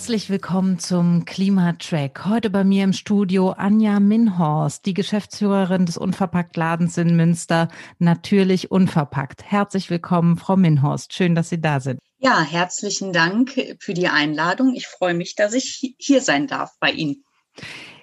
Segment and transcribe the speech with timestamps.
[0.00, 2.24] Herzlich willkommen zum Klimatrack.
[2.24, 9.44] Heute bei mir im Studio Anja Minhorst, die Geschäftsführerin des Unverpacktladens in Münster, natürlich unverpackt.
[9.44, 11.12] Herzlich willkommen, Frau Minhorst.
[11.12, 12.00] Schön, dass Sie da sind.
[12.16, 14.74] Ja, herzlichen Dank für die Einladung.
[14.74, 17.22] Ich freue mich, dass ich hier sein darf bei Ihnen.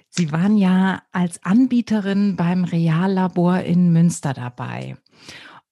[0.08, 4.98] Sie waren ja als Anbieterin beim Reallabor in Münster dabei.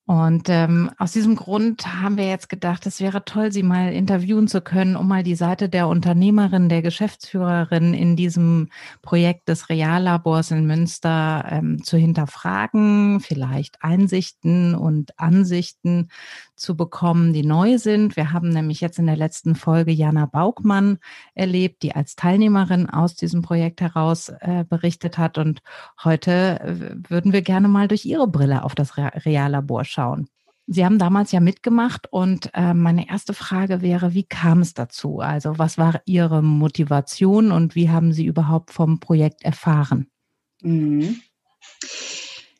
[0.07, 4.47] Und ähm, aus diesem Grund haben wir jetzt gedacht, es wäre toll, Sie mal interviewen
[4.47, 8.69] zu können, um mal die Seite der Unternehmerin, der Geschäftsführerin in diesem
[9.01, 16.09] Projekt des Reallabors in Münster ähm, zu hinterfragen, vielleicht Einsichten und Ansichten
[16.65, 18.17] zu bekommen, die neu sind.
[18.17, 20.97] Wir haben nämlich jetzt in der letzten Folge Jana Baukmann
[21.35, 25.37] erlebt, die als Teilnehmerin aus diesem Projekt heraus äh, berichtet hat.
[25.37, 25.61] Und
[26.03, 30.27] heute äh, würden wir gerne mal durch ihre Brille auf das Reallabor schauen.
[30.67, 35.19] Sie haben damals ja mitgemacht und äh, meine erste Frage wäre, wie kam es dazu?
[35.19, 40.07] Also was war Ihre Motivation und wie haben Sie überhaupt vom Projekt erfahren?
[40.63, 41.21] Mhm.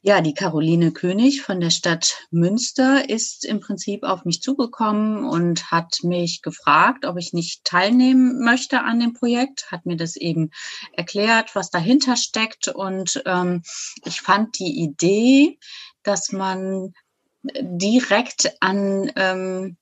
[0.08, 5.72] Ja, die Caroline König von der Stadt Münster ist im Prinzip auf mich zugekommen und
[5.72, 10.52] hat mich gefragt, ob ich nicht teilnehmen möchte an dem Projekt, hat mir das eben
[10.94, 12.67] erklärt, was dahinter steckt.
[12.67, 13.64] Und ähm,
[14.06, 15.58] ich fand die Idee,
[16.03, 16.94] dass man
[17.42, 19.76] direkt an, ähm,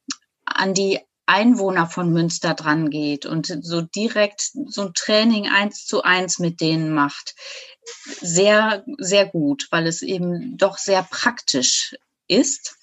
[0.46, 6.04] an die Einwohner von Münster dran geht und so direkt so ein Training eins zu
[6.04, 7.36] eins mit denen macht.
[8.22, 11.96] Sehr, sehr gut, weil es eben doch sehr praktisch
[12.28, 12.76] ist.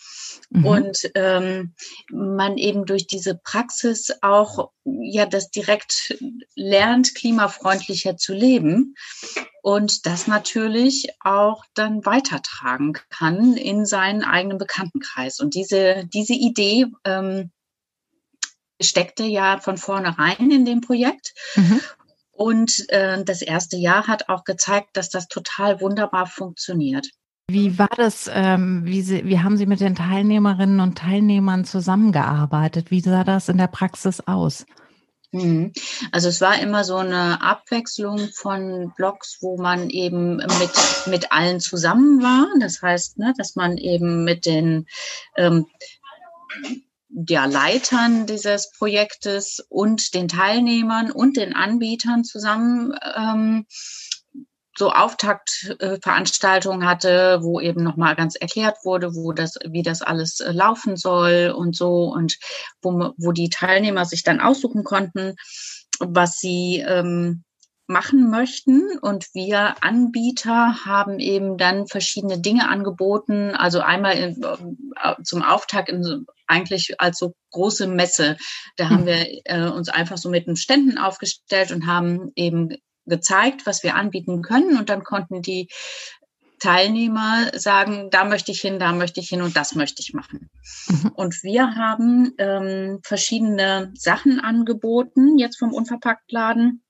[0.51, 0.65] Mhm.
[0.65, 1.75] Und ähm,
[2.11, 6.17] man eben durch diese Praxis auch ja das direkt
[6.55, 8.95] lernt, klimafreundlicher zu leben
[9.63, 15.41] und das natürlich auch dann weitertragen kann in seinen eigenen Bekanntenkreis.
[15.41, 17.51] Und diese, diese Idee ähm,
[18.81, 21.34] steckte ja von vornherein in dem Projekt.
[21.56, 21.81] Mhm.
[22.32, 27.06] Und äh, das erste Jahr hat auch gezeigt, dass das total wunderbar funktioniert.
[27.50, 28.31] Wie war das?
[28.32, 32.91] Ähm, wie, Sie, wie haben Sie mit den Teilnehmerinnen und Teilnehmern zusammengearbeitet?
[32.91, 34.65] Wie sah das in der Praxis aus?
[35.32, 35.72] Mhm.
[36.12, 40.71] Also es war immer so eine Abwechslung von Blogs, wo man eben mit,
[41.06, 42.47] mit allen zusammen war.
[42.60, 44.87] Das heißt, ne, dass man eben mit den
[45.37, 45.66] ähm,
[47.12, 53.66] der Leitern dieses Projektes und den Teilnehmern und den Anbietern zusammen ähm,
[54.78, 60.53] so Auftaktveranstaltungen hatte, wo eben nochmal ganz erklärt wurde, wo das, wie das alles äh,
[60.53, 62.38] laufen soll und so und
[62.81, 65.34] wo, wo die Teilnehmer sich dann aussuchen konnten,
[65.99, 67.44] was sie ähm,
[67.91, 68.99] machen möchten.
[69.03, 73.55] Und wir Anbieter haben eben dann verschiedene Dinge angeboten.
[73.55, 78.37] Also einmal in, äh, zum Auftakt in, eigentlich als so große Messe.
[78.77, 83.67] Da haben wir äh, uns einfach so mit den Ständen aufgestellt und haben eben gezeigt,
[83.67, 84.79] was wir anbieten können.
[84.79, 85.69] Und dann konnten die
[86.61, 90.50] Teilnehmer sagen, da möchte ich hin, da möchte ich hin und das möchte ich machen.
[90.89, 91.11] Mhm.
[91.15, 96.83] Und wir haben ähm, verschiedene Sachen angeboten, jetzt vom Unverpacktladen.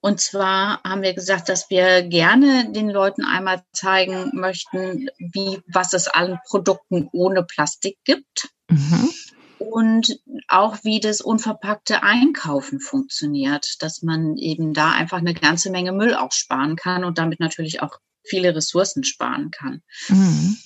[0.00, 5.92] Und zwar haben wir gesagt, dass wir gerne den Leuten einmal zeigen möchten, wie, was
[5.92, 8.48] es an Produkten ohne Plastik gibt.
[8.68, 9.10] Mhm.
[9.58, 15.92] Und auch wie das unverpackte Einkaufen funktioniert, dass man eben da einfach eine ganze Menge
[15.92, 19.82] Müll auch sparen kann und damit natürlich auch viele Ressourcen sparen kann.
[20.08, 20.56] Mhm.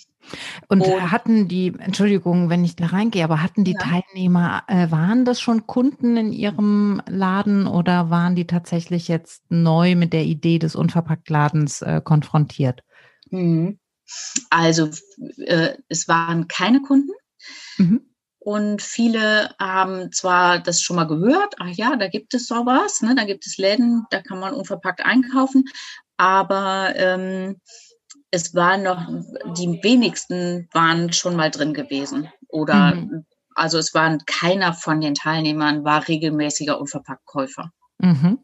[0.69, 3.81] Und, und, hatten die, Entschuldigung, wenn ich da reingehe, aber hatten die ja.
[3.81, 9.97] Teilnehmer, äh, waren das schon Kunden in ihrem Laden oder waren die tatsächlich jetzt neu
[9.97, 12.82] mit der Idee des Unverpacktladens äh, konfrontiert?
[13.31, 13.78] Mhm.
[14.50, 14.91] Also
[15.47, 17.12] äh, es waren keine Kunden.
[17.78, 18.12] Mhm.
[18.44, 23.14] Und viele haben zwar das schon mal gehört, ach ja, da gibt es sowas, ne,
[23.14, 25.66] da gibt es Läden, da kann man unverpackt einkaufen,
[26.16, 27.60] aber ähm,
[28.32, 29.06] es waren noch,
[29.56, 32.29] die wenigsten waren schon mal drin gewesen.
[32.49, 33.26] Oder mhm.
[33.55, 37.70] also es waren keiner von den Teilnehmern war regelmäßiger Unverpacktkäufer.
[37.99, 38.38] Mhm.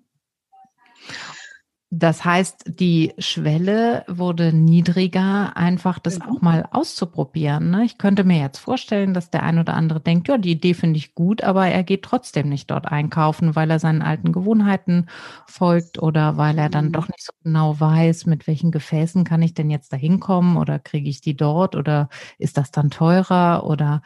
[1.91, 6.25] Das heißt, die Schwelle wurde niedriger, einfach das mhm.
[6.27, 7.71] auch mal auszuprobieren.
[7.71, 7.85] Ne?
[7.85, 10.99] Ich könnte mir jetzt vorstellen, dass der ein oder andere denkt, ja, die Idee finde
[10.99, 15.07] ich gut, aber er geht trotzdem nicht dort einkaufen, weil er seinen alten Gewohnheiten
[15.47, 16.93] folgt oder weil er dann mhm.
[16.93, 20.79] doch nicht so genau weiß, mit welchen Gefäßen kann ich denn jetzt da hinkommen oder
[20.79, 24.03] kriege ich die dort oder ist das dann teurer oder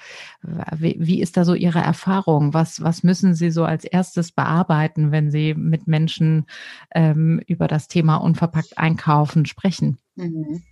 [0.73, 2.55] wie, wie ist da so Ihre Erfahrung?
[2.55, 6.47] Was, was müssen Sie so als erstes bearbeiten, wenn Sie mit Menschen
[6.95, 9.99] ähm, über das Thema unverpackt einkaufen sprechen.
[10.15, 10.63] Mhm.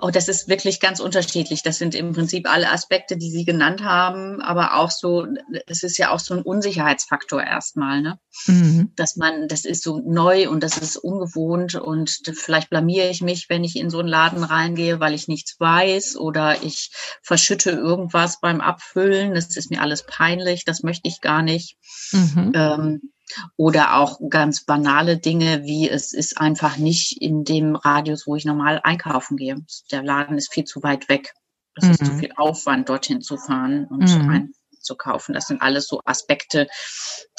[0.00, 1.62] Oh, das ist wirklich ganz unterschiedlich.
[1.62, 5.26] Das sind im Prinzip alle Aspekte, die Sie genannt haben, aber auch so,
[5.66, 8.18] es ist ja auch so ein Unsicherheitsfaktor erstmal, ne?
[8.46, 8.92] Mhm.
[8.96, 13.48] Dass man, das ist so neu und das ist ungewohnt und vielleicht blamiere ich mich,
[13.48, 16.90] wenn ich in so einen Laden reingehe, weil ich nichts weiß oder ich
[17.22, 19.34] verschütte irgendwas beim Abfüllen.
[19.34, 21.76] Das ist mir alles peinlich, das möchte ich gar nicht.
[22.12, 22.52] Mhm.
[22.54, 23.11] Ähm,
[23.56, 28.44] oder auch ganz banale Dinge, wie es ist einfach nicht in dem Radius, wo ich
[28.44, 29.56] normal einkaufen gehe.
[29.90, 31.34] Der Laden ist viel zu weit weg.
[31.74, 31.90] Es mhm.
[31.90, 32.18] ist zu mhm.
[32.18, 34.50] viel Aufwand, dorthin zu fahren und mhm.
[34.74, 35.34] einzukaufen.
[35.34, 36.68] Das sind alles so Aspekte,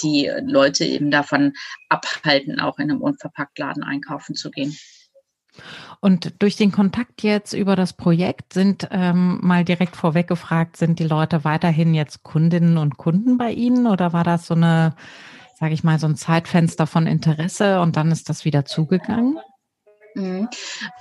[0.02, 1.54] die Leute eben davon
[1.90, 4.76] abhalten, auch in einem Unverpacktladen einkaufen zu gehen.
[6.00, 11.00] Und durch den Kontakt jetzt über das Projekt sind ähm, mal direkt vorweg gefragt, sind
[11.00, 14.96] die Leute weiterhin jetzt Kundinnen und Kunden bei Ihnen oder war das so eine
[15.56, 19.40] sage ich mal, so ein Zeitfenster von Interesse und dann ist das wieder zugegangen?
[20.16, 20.50] Mhm.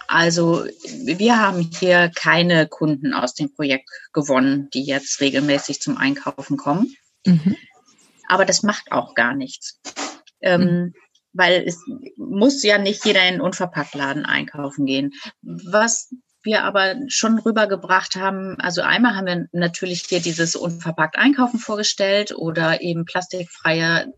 [0.09, 0.65] Also
[1.05, 6.95] wir haben hier keine Kunden aus dem Projekt gewonnen, die jetzt regelmäßig zum Einkaufen kommen.
[7.27, 7.57] Mhm.
[8.29, 9.81] Aber das macht auch gar nichts.
[10.41, 10.95] Ähm, mhm.
[11.35, 11.79] Weil es
[12.17, 15.13] muss ja nicht jeder in einen Unverpacktladen einkaufen gehen.
[15.43, 16.11] Was
[16.43, 22.35] wir aber schon rübergebracht haben, also einmal haben wir natürlich hier dieses unverpackt Einkaufen vorgestellt
[22.37, 24.13] oder eben plastikfreie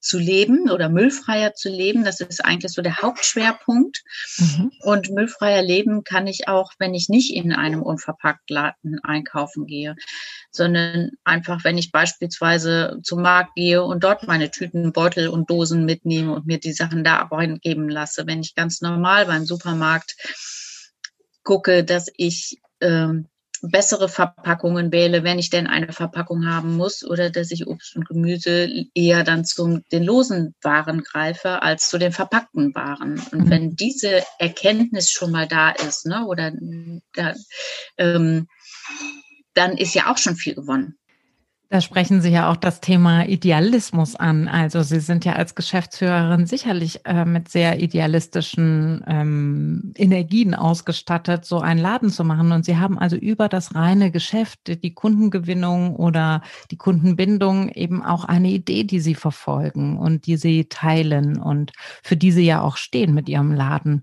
[0.00, 2.04] zu leben oder müllfreier zu leben.
[2.04, 4.02] Das ist eigentlich so der Hauptschwerpunkt.
[4.38, 4.72] Mhm.
[4.80, 9.96] Und müllfreier leben kann ich auch, wenn ich nicht in einem Unverpacktladen einkaufen gehe,
[10.50, 15.84] sondern einfach, wenn ich beispielsweise zum Markt gehe und dort meine Tüten, Beutel und Dosen
[15.84, 18.26] mitnehme und mir die Sachen da reingeben lasse.
[18.26, 20.16] Wenn ich ganz normal beim Supermarkt
[21.44, 23.28] gucke, dass ich ähm,
[23.62, 28.08] bessere Verpackungen wähle, wenn ich denn eine Verpackung haben muss, oder dass ich Obst und
[28.08, 33.20] Gemüse eher dann zu den losen Waren greife als zu den verpackten Waren.
[33.32, 33.50] Und mhm.
[33.50, 36.52] wenn diese Erkenntnis schon mal da ist, ne, oder
[37.14, 37.34] da,
[37.98, 38.46] ähm,
[39.54, 40.99] dann ist ja auch schon viel gewonnen.
[41.72, 44.48] Da sprechen Sie ja auch das Thema Idealismus an.
[44.48, 51.60] Also Sie sind ja als Geschäftsführerin sicherlich äh, mit sehr idealistischen ähm, Energien ausgestattet, so
[51.60, 52.50] einen Laden zu machen.
[52.50, 58.24] Und Sie haben also über das reine Geschäft, die Kundengewinnung oder die Kundenbindung eben auch
[58.24, 61.70] eine Idee, die Sie verfolgen und die Sie teilen und
[62.02, 64.02] für die Sie ja auch stehen mit Ihrem Laden.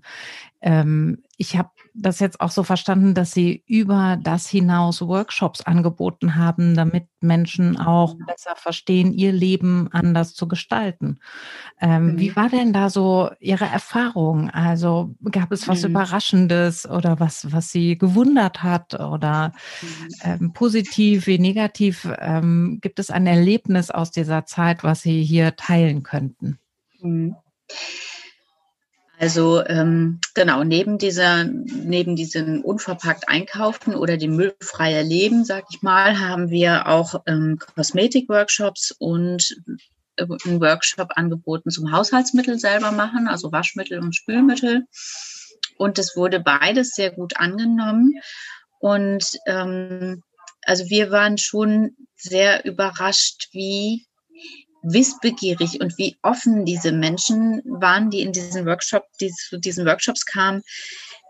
[0.62, 1.68] Ähm, ich habe
[2.00, 7.76] das jetzt auch so verstanden, dass Sie über das hinaus Workshops angeboten haben, damit Menschen
[7.76, 8.26] auch mhm.
[8.26, 11.18] besser verstehen, ihr Leben anders zu gestalten.
[11.80, 12.18] Ähm, mhm.
[12.18, 14.50] Wie war denn da so Ihre Erfahrung?
[14.50, 15.90] Also gab es was mhm.
[15.90, 19.52] Überraschendes oder was, was Sie gewundert hat oder
[19.82, 20.08] mhm.
[20.22, 22.08] ähm, positiv wie negativ?
[22.18, 26.58] Ähm, gibt es ein Erlebnis aus dieser Zeit, was Sie hier teilen könnten?
[27.00, 27.36] Mhm.
[29.18, 35.82] Also ähm, genau, neben dieser, neben diesem unverpackt Einkaufen oder dem müllfreie Leben, sag ich
[35.82, 39.56] mal, haben wir auch ähm, Kosmetik-Workshops und
[40.16, 44.84] äh, einen Workshop angeboten zum Haushaltsmittel selber machen, also Waschmittel und Spülmittel.
[45.76, 48.12] Und es wurde beides sehr gut angenommen.
[48.78, 50.22] Und ähm,
[50.62, 54.06] also wir waren schon sehr überrascht, wie
[54.82, 60.24] wissbegierig und wie offen diese Menschen waren, die in diesen Workshop, die zu diesen Workshops
[60.24, 60.62] kamen,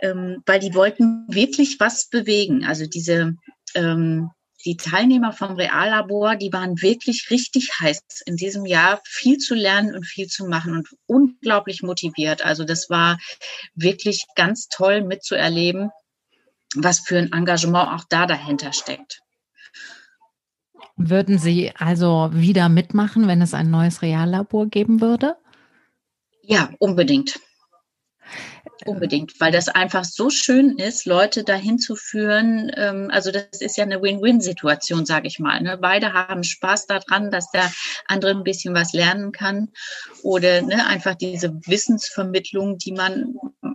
[0.03, 2.65] ähm, weil die wollten wirklich was bewegen.
[2.65, 3.35] Also diese
[3.75, 4.31] ähm,
[4.65, 9.95] die Teilnehmer vom Reallabor, die waren wirklich richtig heiß in diesem Jahr, viel zu lernen
[9.95, 12.45] und viel zu machen und unglaublich motiviert.
[12.45, 13.19] Also das war
[13.75, 15.91] wirklich ganz toll mitzuerleben,
[16.75, 19.21] was für ein Engagement auch da dahinter steckt.
[20.99, 25.37] Würden Sie also wieder mitmachen, wenn es ein neues Reallabor geben würde?
[26.43, 27.39] Ja, unbedingt.
[28.85, 32.71] Unbedingt, weil das einfach so schön ist, Leute dahin zu führen.
[32.77, 35.61] Ähm, also das ist ja eine Win-Win-Situation, sage ich mal.
[35.61, 35.79] Ne?
[35.79, 37.71] Beide haben Spaß daran, dass der
[38.07, 39.69] andere ein bisschen was lernen kann
[40.23, 43.35] oder ne, einfach diese Wissensvermittlung, die man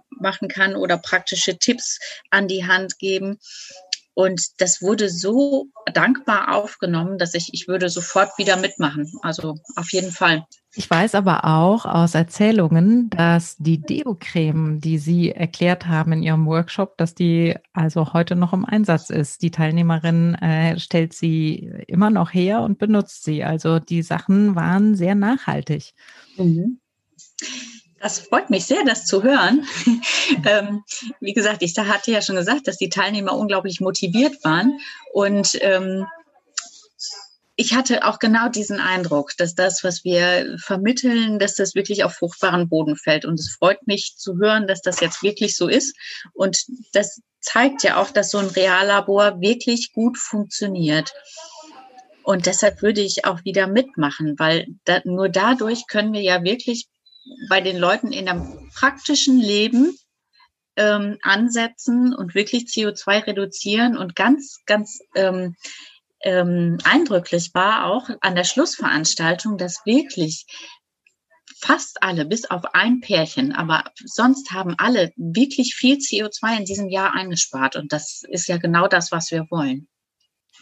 [0.09, 1.99] machen kann oder praktische Tipps
[2.31, 3.39] an die Hand geben.
[4.15, 9.11] Und das wurde so dankbar aufgenommen, dass ich, ich würde sofort wieder mitmachen.
[9.21, 10.45] Also auf jeden Fall.
[10.75, 16.47] Ich weiß aber auch aus Erzählungen, dass die Deo-Creme, die Sie erklärt haben in Ihrem
[16.47, 19.43] Workshop, dass die also heute noch im Einsatz ist.
[19.43, 23.43] Die Teilnehmerin äh, stellt sie immer noch her und benutzt sie.
[23.43, 25.93] Also die Sachen waren sehr nachhaltig.
[26.37, 26.79] Mhm.
[28.03, 29.65] Das freut mich sehr, das zu hören.
[30.45, 30.83] ähm,
[31.21, 34.77] wie gesagt, ich hatte ja schon gesagt, dass die Teilnehmer unglaublich motiviert waren
[35.13, 36.05] und ähm,
[37.55, 42.15] ich hatte auch genau diesen Eindruck, dass das, was wir vermitteln, dass das wirklich auf
[42.15, 43.25] fruchtbaren Boden fällt.
[43.25, 45.95] Und es freut mich zu hören, dass das jetzt wirklich so ist.
[46.33, 51.13] Und das zeigt ja auch, dass so ein Reallabor wirklich gut funktioniert.
[52.23, 56.87] Und deshalb würde ich auch wieder mitmachen, weil da, nur dadurch können wir ja wirklich
[57.49, 59.97] bei den Leuten in einem praktischen Leben
[60.75, 65.55] ähm, ansetzen und wirklich CO2 reduzieren und ganz, ganz ähm,
[66.23, 70.45] ähm, eindrücklich war auch an der Schlussveranstaltung, dass wirklich
[71.59, 76.89] fast alle, bis auf ein Pärchen, aber sonst haben alle wirklich viel CO2 in diesem
[76.89, 77.75] Jahr eingespart.
[77.75, 79.87] Und das ist ja genau das, was wir wollen.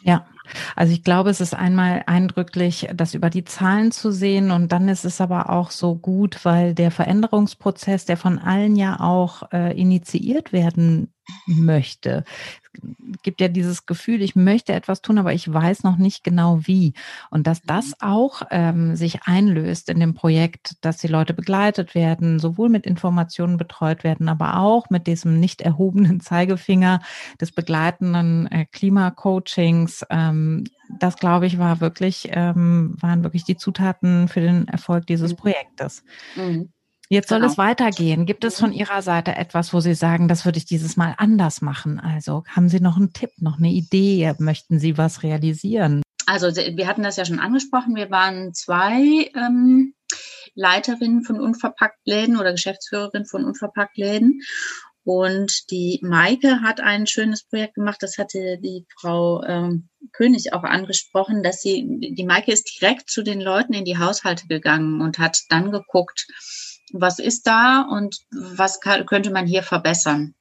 [0.03, 0.27] Ja,
[0.75, 4.87] also ich glaube, es ist einmal eindrücklich, das über die Zahlen zu sehen und dann
[4.89, 9.79] ist es aber auch so gut, weil der Veränderungsprozess, der von allen ja auch äh,
[9.79, 11.13] initiiert werden
[11.45, 12.23] möchte.
[13.13, 16.61] Es gibt ja dieses Gefühl, ich möchte etwas tun, aber ich weiß noch nicht genau
[16.63, 16.93] wie.
[17.29, 17.93] Und dass das mhm.
[17.99, 23.57] auch ähm, sich einlöst in dem Projekt, dass die Leute begleitet werden, sowohl mit Informationen
[23.57, 27.01] betreut werden, aber auch mit diesem nicht erhobenen Zeigefinger
[27.39, 30.05] des begleitenden äh, Klimacoachings.
[30.09, 30.40] Ähm,
[30.99, 35.37] das, glaube ich, war wirklich, ähm, waren wirklich die Zutaten für den Erfolg dieses mhm.
[35.37, 36.03] Projektes.
[36.35, 36.71] Mhm.
[37.09, 37.51] Jetzt soll genau.
[37.51, 38.25] es weitergehen.
[38.25, 38.77] Gibt es von mhm.
[38.77, 41.99] Ihrer Seite etwas, wo Sie sagen, das würde ich dieses Mal anders machen?
[41.99, 44.33] Also haben Sie noch einen Tipp, noch eine Idee?
[44.39, 46.01] Möchten Sie was realisieren?
[46.25, 47.95] Also wir hatten das ja schon angesprochen.
[47.95, 49.93] Wir waren zwei ähm,
[50.55, 54.39] Leiterinnen von Unverpacktläden oder Geschäftsführerin von Unverpacktläden.
[55.03, 60.63] Und die Maike hat ein schönes Projekt gemacht, das hatte die Frau ähm, König auch
[60.63, 65.17] angesprochen, dass sie, die Maike ist direkt zu den Leuten in die Haushalte gegangen und
[65.17, 66.27] hat dann geguckt,
[66.93, 70.35] was ist da und was kann, könnte man hier verbessern.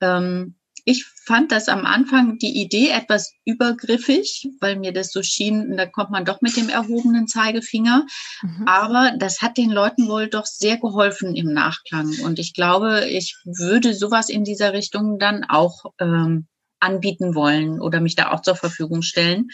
[0.00, 0.57] Ähm,
[0.88, 5.84] ich fand das am Anfang die Idee etwas übergriffig, weil mir das so schien, da
[5.84, 8.06] kommt man doch mit dem erhobenen Zeigefinger.
[8.40, 8.66] Mhm.
[8.66, 12.18] Aber das hat den Leuten wohl doch sehr geholfen im Nachklang.
[12.24, 16.46] Und ich glaube, ich würde sowas in dieser Richtung dann auch ähm,
[16.80, 19.48] anbieten wollen oder mich da auch zur Verfügung stellen,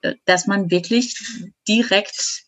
[0.00, 1.16] äh, dass man wirklich
[1.68, 2.42] direkt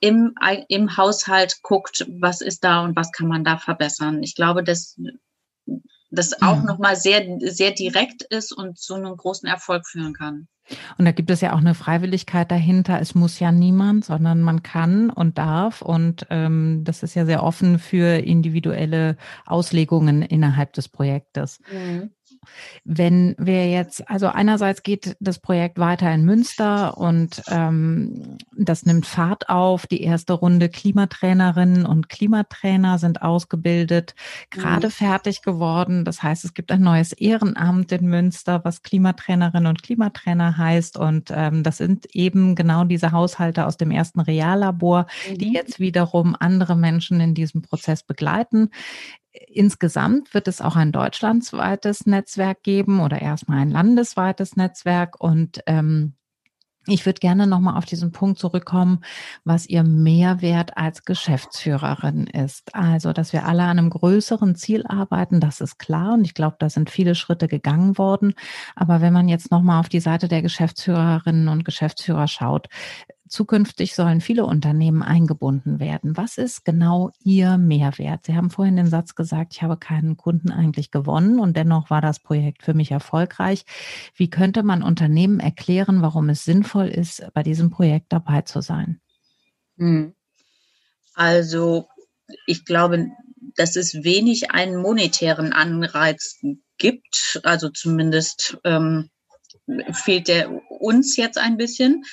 [0.00, 0.34] im,
[0.66, 4.24] im Haushalt guckt, was ist da und was kann man da verbessern.
[4.24, 4.96] Ich glaube, dass
[6.12, 6.66] das auch mhm.
[6.66, 10.46] nochmal sehr, sehr direkt ist und zu einem großen Erfolg führen kann.
[10.96, 13.00] Und da gibt es ja auch eine Freiwilligkeit dahinter.
[13.00, 15.82] Es muss ja niemand, sondern man kann und darf.
[15.82, 21.60] Und ähm, das ist ja sehr offen für individuelle Auslegungen innerhalb des Projektes.
[21.72, 22.10] Mhm.
[22.84, 29.06] Wenn wir jetzt, also einerseits geht das Projekt weiter in Münster und ähm, das nimmt
[29.06, 29.86] Fahrt auf.
[29.86, 34.14] Die erste Runde Klimatrainerinnen und Klimatrainer sind ausgebildet,
[34.50, 34.92] gerade mhm.
[34.92, 36.04] fertig geworden.
[36.04, 40.96] Das heißt, es gibt ein neues Ehrenamt in Münster, was Klimatrainerinnen und Klimatrainer heißt.
[40.96, 45.38] Und ähm, das sind eben genau diese Haushalte aus dem ersten Reallabor, mhm.
[45.38, 48.70] die jetzt wiederum andere Menschen in diesem Prozess begleiten.
[49.32, 55.20] Insgesamt wird es auch ein deutschlandweites Netzwerk geben oder erstmal ein landesweites Netzwerk.
[55.20, 56.14] Und ähm,
[56.86, 59.02] ich würde gerne nochmal auf diesen Punkt zurückkommen,
[59.44, 62.74] was Ihr Mehrwert als Geschäftsführerin ist.
[62.74, 66.14] Also, dass wir alle an einem größeren Ziel arbeiten, das ist klar.
[66.14, 68.34] Und ich glaube, da sind viele Schritte gegangen worden.
[68.74, 72.68] Aber wenn man jetzt nochmal auf die Seite der Geschäftsführerinnen und Geschäftsführer schaut,
[73.32, 76.18] Zukünftig sollen viele Unternehmen eingebunden werden.
[76.18, 78.26] Was ist genau Ihr Mehrwert?
[78.26, 82.02] Sie haben vorhin den Satz gesagt, ich habe keinen Kunden eigentlich gewonnen und dennoch war
[82.02, 83.64] das Projekt für mich erfolgreich.
[84.14, 89.00] Wie könnte man Unternehmen erklären, warum es sinnvoll ist, bei diesem Projekt dabei zu sein?
[89.78, 90.12] Hm.
[91.14, 91.88] Also
[92.46, 93.06] ich glaube,
[93.56, 96.38] dass es wenig einen monetären Anreiz
[96.76, 97.40] gibt.
[97.44, 99.08] Also zumindest ähm,
[99.94, 102.04] fehlt der uns jetzt ein bisschen.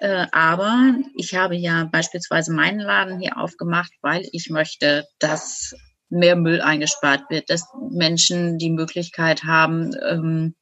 [0.00, 5.74] Äh, aber ich habe ja beispielsweise meinen Laden hier aufgemacht, weil ich möchte, dass
[6.08, 10.54] mehr Müll eingespart wird, dass Menschen die Möglichkeit haben, ähm,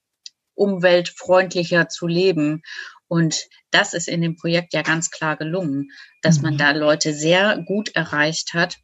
[0.55, 2.63] umweltfreundlicher zu leben.
[3.07, 3.41] Und
[3.71, 5.89] das ist in dem Projekt ja ganz klar gelungen,
[6.21, 6.59] dass man mhm.
[6.59, 8.77] da Leute sehr gut erreicht hat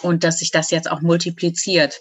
[0.00, 2.00] und dass sich das jetzt auch multipliziert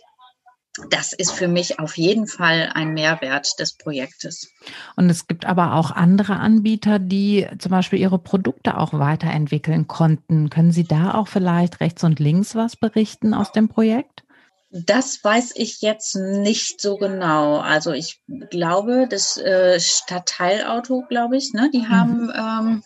[0.89, 4.51] das ist für mich auf jeden Fall ein Mehrwert des Projektes.
[4.95, 10.49] Und es gibt aber auch andere Anbieter, die zum Beispiel ihre Produkte auch weiterentwickeln konnten.
[10.49, 14.23] Können Sie da auch vielleicht rechts und links was berichten aus dem Projekt?
[14.71, 17.59] Das weiß ich jetzt nicht so genau.
[17.59, 21.89] Also ich glaube, das äh, Stadtteilauto, glaube ich, ne, die mhm.
[21.89, 22.81] haben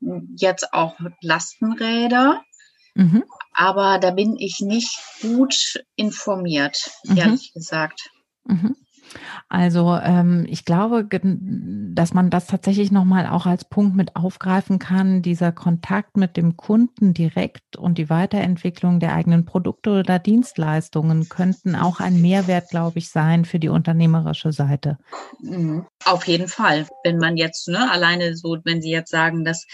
[0.00, 2.40] ähm, jetzt auch Lastenräder.
[2.94, 3.24] Mhm.
[3.54, 7.16] Aber da bin ich nicht gut informiert, mhm.
[7.16, 8.10] ehrlich gesagt.
[8.44, 8.76] Mhm.
[9.48, 15.22] Also ähm, ich glaube, dass man das tatsächlich nochmal auch als Punkt mit aufgreifen kann,
[15.22, 21.76] dieser Kontakt mit dem Kunden direkt und die Weiterentwicklung der eigenen Produkte oder Dienstleistungen könnten
[21.76, 24.98] auch ein Mehrwert, glaube ich, sein für die unternehmerische Seite.
[25.40, 25.86] Mhm.
[26.04, 26.86] Auf jeden Fall.
[27.04, 29.66] Wenn man jetzt ne, alleine so, wenn Sie jetzt sagen, dass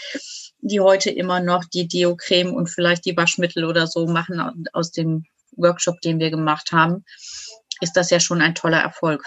[0.61, 5.23] die heute immer noch die Deo-Creme und vielleicht die Waschmittel oder so machen aus dem
[5.55, 7.03] Workshop, den wir gemacht haben,
[7.81, 9.23] ist das ja schon ein toller Erfolg.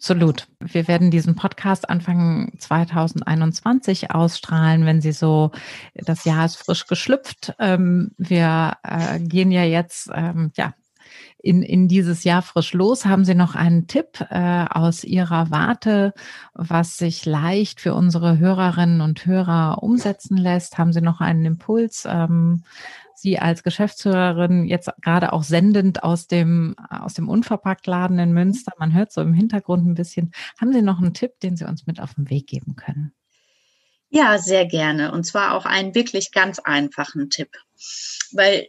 [0.00, 0.46] Absolut.
[0.60, 5.50] Wir werden diesen Podcast Anfang 2021 ausstrahlen, wenn Sie so,
[5.94, 7.52] das Jahr ist frisch geschlüpft.
[7.58, 10.72] Ähm, wir äh, gehen ja jetzt, ähm, ja,
[11.42, 13.04] in, in dieses Jahr frisch los.
[13.04, 16.14] Haben Sie noch einen Tipp äh, aus Ihrer Warte,
[16.54, 20.78] was sich leicht für unsere Hörerinnen und Hörer umsetzen lässt?
[20.78, 22.06] Haben Sie noch einen Impuls?
[22.08, 22.64] Ähm,
[23.14, 28.94] Sie als Geschäftsführerin jetzt gerade auch sendend aus dem, aus dem Unverpacktladen in Münster, man
[28.94, 32.00] hört so im Hintergrund ein bisschen, haben Sie noch einen Tipp, den Sie uns mit
[32.00, 33.12] auf den Weg geben können?
[34.08, 35.12] Ja, sehr gerne.
[35.12, 37.50] Und zwar auch einen wirklich ganz einfachen Tipp.
[38.32, 38.66] Weil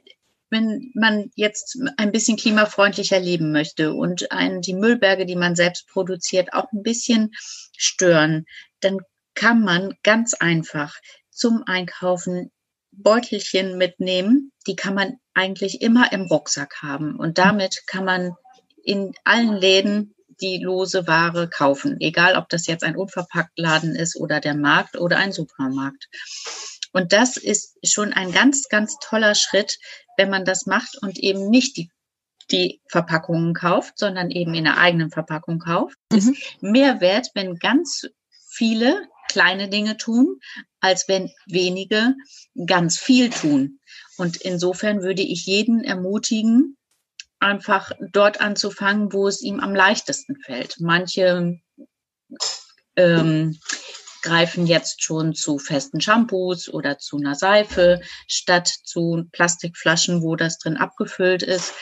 [0.52, 5.88] wenn man jetzt ein bisschen klimafreundlicher leben möchte und einen, die Müllberge, die man selbst
[5.88, 7.32] produziert, auch ein bisschen
[7.78, 8.46] stören,
[8.82, 9.00] dann
[9.34, 10.96] kann man ganz einfach
[11.32, 12.52] zum Einkaufen
[12.92, 14.52] Beutelchen mitnehmen.
[14.68, 17.16] Die kann man eigentlich immer im Rucksack haben.
[17.16, 18.36] Und damit kann man
[18.84, 21.98] in allen Läden die lose Ware kaufen.
[22.02, 26.10] Egal, ob das jetzt ein Unverpacktladen ist oder der Markt oder ein Supermarkt.
[26.92, 29.78] Und das ist schon ein ganz, ganz toller Schritt,
[30.22, 31.90] wenn man das macht und eben nicht die,
[32.52, 35.98] die Verpackungen kauft, sondern eben in der eigenen Verpackung kauft.
[36.12, 36.18] Mhm.
[36.18, 38.08] Ist mehr wert, wenn ganz
[38.48, 40.40] viele kleine Dinge tun,
[40.80, 42.14] als wenn wenige
[42.68, 43.80] ganz viel tun.
[44.18, 46.78] Und insofern würde ich jeden ermutigen,
[47.40, 50.76] einfach dort anzufangen, wo es ihm am leichtesten fällt.
[50.80, 51.60] Manche
[52.96, 53.58] ähm,
[54.22, 60.58] greifen jetzt schon zu festen Shampoos oder zu einer Seife statt zu Plastikflaschen, wo das
[60.58, 61.74] drin abgefüllt ist.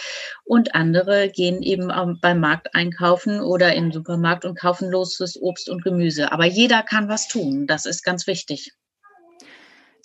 [0.45, 1.91] Und andere gehen eben
[2.21, 6.31] beim Markt einkaufen oder im Supermarkt und kaufen loses Obst und Gemüse.
[6.31, 7.67] Aber jeder kann was tun.
[7.67, 8.73] Das ist ganz wichtig.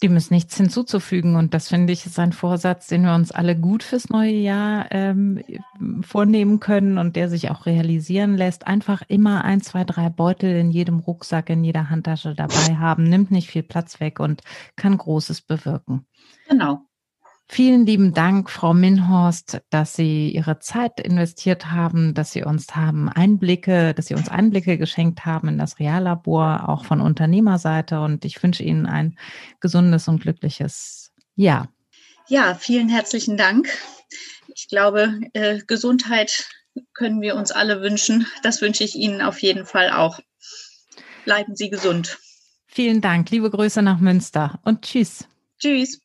[0.03, 1.37] Dem ist nichts hinzuzufügen.
[1.37, 4.87] Und das finde ich ist ein Vorsatz, den wir uns alle gut fürs neue Jahr
[4.91, 5.43] ähm,
[6.03, 8.67] vornehmen können und der sich auch realisieren lässt.
[8.67, 13.31] Einfach immer ein, zwei, drei Beutel in jedem Rucksack, in jeder Handtasche dabei haben, nimmt
[13.31, 14.43] nicht viel Platz weg und
[14.77, 16.07] kann Großes bewirken.
[16.49, 16.83] Genau.
[17.55, 23.09] Vielen lieben Dank, Frau Minhorst, dass Sie Ihre Zeit investiert haben, dass Sie uns haben
[23.09, 28.01] Einblicke, dass Sie uns Einblicke geschenkt haben in das Reallabor, auch von Unternehmerseite.
[28.01, 29.17] Und ich wünsche Ihnen ein
[29.61, 31.73] gesundes und glückliches Jahr.
[32.27, 33.69] Ja, vielen herzlichen Dank.
[34.53, 36.49] Ich glaube, äh, Gesundheit
[36.93, 38.27] können wir uns alle wünschen.
[38.43, 40.19] Das wünsche ich Ihnen auf jeden Fall auch.
[41.25, 42.19] Bleiben Sie gesund.
[42.67, 43.31] Vielen Dank.
[43.31, 45.29] Liebe Grüße nach Münster und tschüss.
[45.61, 46.01] Tschüss.